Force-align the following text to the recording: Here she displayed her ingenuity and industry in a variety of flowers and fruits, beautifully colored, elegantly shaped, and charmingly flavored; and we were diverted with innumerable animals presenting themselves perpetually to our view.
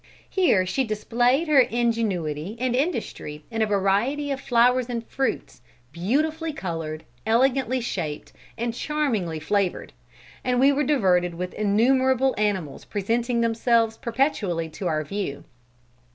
Here 0.27 0.65
she 0.65 0.83
displayed 0.83 1.47
her 1.47 1.59
ingenuity 1.59 2.57
and 2.59 2.75
industry 2.75 3.43
in 3.51 3.61
a 3.61 3.67
variety 3.67 4.31
of 4.31 4.39
flowers 4.41 4.89
and 4.89 5.05
fruits, 5.05 5.61
beautifully 5.91 6.51
colored, 6.51 7.03
elegantly 7.23 7.81
shaped, 7.81 8.33
and 8.57 8.73
charmingly 8.73 9.39
flavored; 9.39 9.93
and 10.43 10.59
we 10.59 10.71
were 10.71 10.83
diverted 10.83 11.35
with 11.35 11.53
innumerable 11.53 12.33
animals 12.35 12.83
presenting 12.83 13.41
themselves 13.41 13.95
perpetually 13.95 14.69
to 14.69 14.87
our 14.87 15.03
view. 15.03 15.43